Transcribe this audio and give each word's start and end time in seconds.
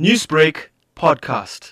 Newsbreak 0.00 0.70
podcast. 0.96 1.70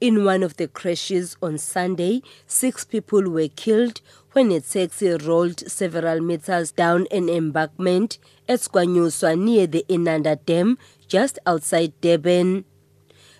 In 0.00 0.24
one 0.24 0.44
of 0.44 0.58
the 0.58 0.68
crashes 0.68 1.36
on 1.42 1.58
Sunday, 1.58 2.22
six 2.46 2.84
people 2.84 3.28
were 3.28 3.48
killed 3.48 4.00
when 4.30 4.52
a 4.52 4.60
taxi 4.60 5.10
rolled 5.16 5.68
several 5.68 6.20
meters 6.20 6.70
down 6.70 7.08
an 7.10 7.28
embankment 7.28 8.18
at 8.48 8.60
Skwanyuswa 8.60 9.36
near 9.36 9.66
the 9.66 9.84
Inanda 9.88 10.38
Dam, 10.46 10.78
just 11.08 11.40
outside 11.46 12.00
Durban. 12.00 12.64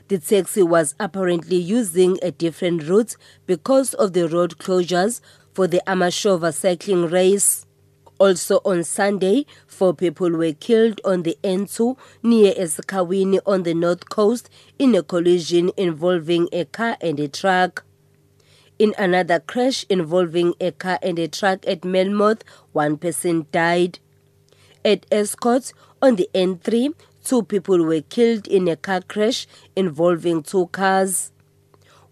The 0.09 0.19
taxi 0.19 0.65
was 0.65 0.97
apparently 0.99 1.59
using 1.59 2.19
a 2.25 2.33
different 2.33 2.89
route 2.89 3.15
because 3.47 3.95
of 3.95 4.15
the 4.15 4.29
road 4.29 4.59
closures 4.59 5.21
for 5.55 5.69
the 5.69 5.81
Amashova 5.87 6.53
cycling 6.53 7.07
race. 7.07 7.67
Also 8.21 8.61
on 8.67 8.85
Sunday, 8.85 9.47
four 9.67 9.95
people 9.95 10.31
were 10.31 10.53
killed 10.53 11.01
on 11.07 11.23
the 11.23 11.39
N2 11.43 11.97
near 12.23 12.53
Esikhawini 12.53 13.41
on 13.47 13.63
the 13.63 13.73
north 13.73 14.11
coast 14.11 14.51
in 14.79 14.95
a 14.95 15.03
collision 15.03 15.71
involving 15.79 16.47
a 16.53 16.67
car 16.67 16.99
and 17.01 17.19
a 17.19 17.29
truck. 17.29 17.83
In 18.79 18.95
another 18.99 19.41
crash 19.41 19.87
involving 19.89 20.53
a 20.61 20.71
car 20.71 20.99
and 21.03 21.19
a 21.19 21.29
truck 21.29 21.67
at 21.67 21.81
Melmoth, 21.81 22.43
one 22.73 22.99
person 22.99 23.47
died. 23.53 23.99
At 24.85 25.09
Estcourt 25.09 25.73
on 26.03 26.17
the 26.17 26.29
N3, 26.35 26.93
two 27.25 27.43
people 27.45 27.83
were 27.83 28.03
killed 28.03 28.47
in 28.47 28.69
a 28.69 28.77
car 28.77 29.01
crash 29.01 29.47
involving 29.75 30.43
two 30.43 30.67
cars. 30.67 31.33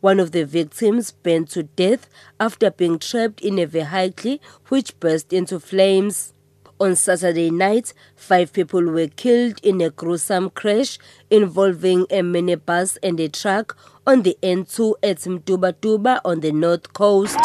One 0.00 0.20
of 0.20 0.30
the 0.30 0.44
victims 0.44 1.10
burned 1.10 1.48
to 1.50 1.64
death 1.64 2.08
after 2.38 2.70
being 2.70 3.00
trapped 3.00 3.40
in 3.40 3.58
a 3.58 3.64
vehicle 3.64 4.38
which 4.68 4.98
burst 5.00 5.32
into 5.32 5.58
flames. 5.58 6.34
On 6.78 6.94
Saturday 6.94 7.50
night, 7.50 7.92
five 8.14 8.52
people 8.52 8.84
were 8.84 9.08
killed 9.08 9.58
in 9.64 9.80
a 9.80 9.90
gruesome 9.90 10.50
crash 10.50 10.98
involving 11.28 12.02
a 12.10 12.20
minibus 12.20 12.96
and 13.02 13.18
a 13.18 13.28
truck 13.28 13.76
on 14.06 14.22
the 14.22 14.38
N2 14.40 14.94
at 15.02 15.16
Mtubatuba 15.18 16.20
on 16.24 16.40
the 16.40 16.52
north 16.52 16.92
coast. 16.92 17.36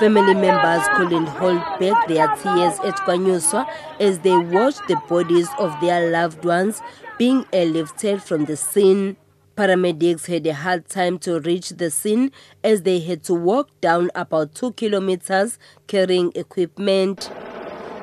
Family 0.00 0.34
members 0.34 0.86
couldn't 0.96 1.26
hold 1.26 1.62
back 1.78 2.08
their 2.08 2.26
tears 2.34 2.80
at 2.80 2.96
Kwanyuswa 3.06 3.66
as 4.00 4.18
they 4.18 4.36
watched 4.36 4.88
the 4.88 5.00
bodies 5.08 5.48
of 5.60 5.80
their 5.80 6.10
loved 6.10 6.44
ones 6.44 6.82
being 7.18 7.44
airlifted 7.44 8.20
from 8.20 8.46
the 8.46 8.56
scene. 8.56 9.16
Paramedics 9.56 10.26
had 10.26 10.46
a 10.46 10.52
hard 10.52 10.86
time 10.86 11.18
to 11.20 11.40
reach 11.40 11.70
the 11.70 11.90
scene 11.90 12.30
as 12.62 12.82
they 12.82 13.00
had 13.00 13.22
to 13.24 13.32
walk 13.32 13.70
down 13.80 14.10
about 14.14 14.54
two 14.54 14.72
kilometers 14.72 15.58
carrying 15.86 16.30
equipment. 16.34 17.30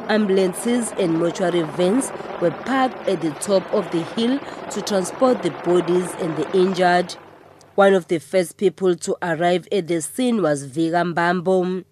Ambulances 0.09 0.91
and 0.97 1.19
mortuary 1.19 1.61
vans 1.61 2.11
were 2.41 2.49
parked 2.49 3.07
at 3.07 3.21
the 3.21 3.29
top 3.33 3.71
of 3.71 3.89
the 3.91 4.01
hill 4.01 4.39
to 4.71 4.81
transport 4.81 5.43
the 5.43 5.51
bodies 5.51 6.11
and 6.15 6.35
the 6.37 6.57
injured. 6.57 7.15
One 7.75 7.95
of 7.95 8.07
the 8.07 8.19
first 8.19 8.57
people 8.57 8.95
to 8.95 9.15
arrive 9.23 9.67
at 9.71 9.87
the 9.87 9.99
scene 10.01 10.43
was 10.43 10.67
Vika 10.67 11.03
Mbambo. 11.13 11.83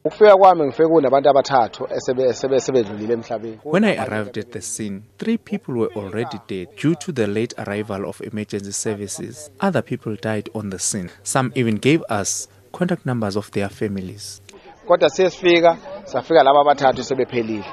When 3.64 3.84
I 3.84 3.96
arrived 4.06 4.38
at 4.38 4.52
the 4.52 4.62
scene, 4.62 5.04
three 5.18 5.38
people 5.38 5.74
were 5.74 5.92
already 5.96 6.40
dead 6.48 6.68
due 6.78 6.94
to 6.96 7.12
the 7.12 7.26
late 7.26 7.54
arrival 7.58 8.08
of 8.08 8.22
emergency 8.22 8.72
services. 8.72 9.50
Other 9.60 9.82
people 9.82 10.16
died 10.16 10.50
on 10.54 10.70
the 10.70 10.78
scene. 10.78 11.10
Some 11.24 11.52
even 11.56 11.76
gave 11.78 12.04
us 12.10 12.48
contact 12.72 13.06
numbers 13.06 13.36
of 13.36 13.50
their 13.52 13.70
families. 13.70 14.42
kodwa 14.88 15.10
siyesifika 15.10 15.78
safika 16.06 16.44
laba 16.44 16.62
abathathu 16.62 17.04
sebephelile 17.04 17.66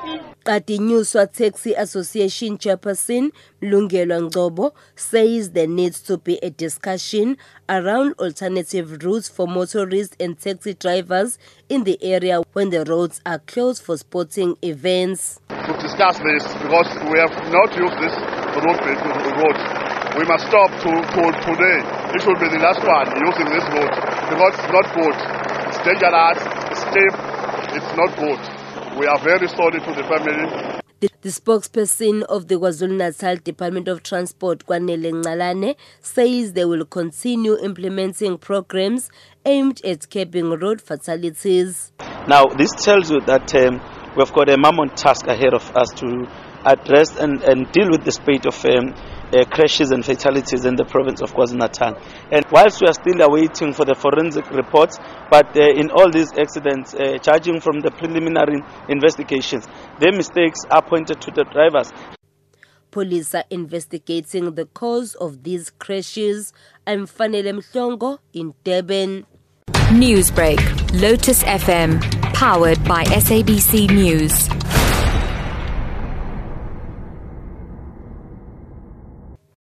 Kadinyuswa 0.49 1.31
Taxi 1.31 1.75
Association 1.75 2.57
chairperson 2.57 3.33
Mlungelwa 3.61 4.19
Ngcobo 4.31 4.73
says 4.97 5.51
there 5.51 5.67
needs 5.67 6.01
to 6.01 6.17
be 6.17 6.39
a 6.43 6.49
discussion 6.49 7.37
around 7.69 8.15
alternative 8.19 9.05
routes 9.05 9.29
for 9.29 9.47
motorists 9.47 10.17
and 10.19 10.41
taxi 10.41 10.73
drivers 10.73 11.39
in 11.69 11.85
the 11.85 12.03
area 12.03 12.41
when 12.55 12.71
the 12.71 12.83
roads 12.87 13.21
are 13.27 13.41
closed 13.41 13.83
for 13.83 13.99
sporting 13.99 14.57
events. 14.63 15.39
to 15.51 15.73
discuss 15.85 16.17
this 16.17 16.41
because 16.65 16.89
we 17.13 17.19
have 17.21 17.37
not 17.53 17.69
used 17.77 17.99
this 18.01 18.17
road, 18.65 18.81
road. 19.37 19.59
We 20.17 20.25
must 20.25 20.49
stop 20.49 20.71
to, 20.81 20.91
to 20.97 21.23
today. 21.45 21.79
It 22.17 22.23
should 22.25 22.41
be 22.41 22.49
the 22.49 22.61
last 22.65 22.81
one 22.81 23.05
using 23.21 23.53
this 23.53 23.69
road 23.77 23.93
because 24.33 24.55
it's 24.57 24.73
not 24.73 24.87
good. 24.97 25.17
It's 25.69 25.81
dangerous, 25.85 26.41
it's 26.73 26.81
steep, 26.89 27.13
it's 27.77 27.93
not 28.01 28.17
good. 28.17 28.58
We 28.97 29.07
are 29.07 29.19
very 29.21 29.49
sorry 29.49 29.81
to 29.81 29.93
the 29.95 30.03
family. 30.03 30.81
The, 31.01 31.11
the 31.21 31.29
spokesperson 31.29 32.23
of 32.25 32.49
the 32.49 32.57
KwaZulu-Natal 32.57 33.37
Department 33.37 33.87
of 33.87 34.03
Transport, 34.03 34.67
Kwanele 34.67 35.13
Ncalane, 35.13 35.77
says 36.01 36.55
they 36.55 36.65
will 36.65 36.85
continue 36.85 37.57
implementing 37.57 38.39
programs 38.39 39.11
aimed 39.45 39.85
at 39.85 40.11
curbing 40.11 40.51
road 40.51 40.81
fatalities. 40.81 41.93
Now, 42.27 42.47
this 42.47 42.71
tells 42.73 43.11
you 43.11 43.21
that 43.27 43.55
um, 43.55 43.81
we've 44.17 44.33
got 44.33 44.51
a 44.51 44.59
mammoth 44.59 44.97
task 44.97 45.27
ahead 45.29 45.55
of 45.55 45.71
us 45.77 45.91
to 45.97 46.27
address 46.65 47.17
and, 47.17 47.43
and 47.45 47.71
deal 47.71 47.89
with 47.91 48.05
the 48.05 48.13
spate 48.13 48.47
of 48.47 48.65
um, 48.65 48.95
uh, 49.33 49.45
crashes 49.45 49.91
and 49.91 50.05
fatalities 50.05 50.65
in 50.65 50.77
the 50.77 50.85
province 50.85 51.21
of 51.21 51.33
KwaZulu-Natal. 51.35 52.01
And 52.31 52.45
whilst 52.51 52.81
we 52.81 52.89
are 52.89 52.95
still 52.95 53.21
awaiting 53.21 53.73
for 53.73 53.85
the 53.85 53.95
forensic 53.95 54.51
reports, 54.51 54.99
but 55.31 55.57
uh, 55.57 55.61
in 55.61 55.91
all 55.91 56.11
these 56.11 56.33
accidents, 56.37 56.95
uh, 56.95 57.19
judging 57.23 57.61
from 57.61 57.81
the 57.81 57.91
preliminary 57.91 58.63
investigations, 58.89 59.67
the 59.99 60.13
mistakes 60.13 60.61
are 60.71 60.83
pointed 60.83 61.21
to 61.21 61.31
the 61.31 61.45
drivers. 61.45 61.93
Police 62.91 63.35
are 63.35 63.45
investigating 63.51 64.55
the 64.55 64.65
cause 64.65 65.15
of 65.17 65.43
these 65.43 65.71
crashes. 65.71 66.55
I'm 66.87 67.07
Fanele 67.07 67.53
Mhlongo 67.53 68.19
in 68.33 68.55
Durban. 68.65 69.27
Newsbreak, 69.93 70.59
Lotus 71.01 71.43
FM, 71.45 72.01
powered 72.33 72.83
by 72.85 73.05
SABC 73.05 73.91
News. 73.91 74.49